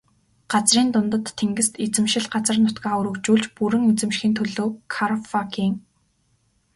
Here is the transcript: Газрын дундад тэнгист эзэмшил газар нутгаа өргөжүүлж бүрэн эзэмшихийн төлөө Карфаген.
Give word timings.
Газрын 0.51 0.87
дундад 0.93 1.25
тэнгист 1.39 1.73
эзэмшил 1.85 2.25
газар 2.33 2.57
нутгаа 2.65 2.95
өргөжүүлж 3.01 3.45
бүрэн 3.57 3.83
эзэмшихийн 3.91 4.35
төлөө 4.37 4.67
Карфаген. 4.93 5.73